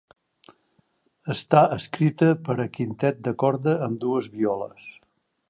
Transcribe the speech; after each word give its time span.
Està 1.33 1.61
escrita 1.75 2.31
per 2.47 2.57
a 2.65 2.67
quintet 2.79 3.21
de 3.29 3.35
corda 3.45 3.77
amb 3.91 4.03
dues 4.07 4.33
violes. 4.41 4.91